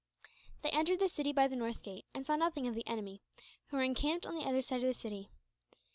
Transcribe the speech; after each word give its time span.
They 0.63 0.71
entered 0.71 0.97
the 0.99 1.07
city 1.09 1.31
by 1.31 1.47
the 1.47 1.55
northern 1.55 1.79
gate, 1.83 2.05
and 2.11 2.25
saw 2.25 2.35
nothing 2.35 2.67
of 2.67 2.73
the 2.73 2.87
enemy, 2.87 3.21
who 3.67 3.77
were 3.77 3.83
encamped 3.83 4.25
on 4.25 4.33
the 4.33 4.45
other 4.45 4.63
side 4.63 4.81
of 4.81 4.87
the 4.87 4.95
city. 4.95 5.29